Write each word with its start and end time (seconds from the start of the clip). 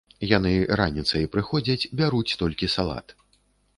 Яны 0.29 0.53
раніцай 0.79 1.29
прыходзяць, 1.37 1.89
бяруць 1.99 2.37
толькі 2.43 2.71
салат. 2.77 3.15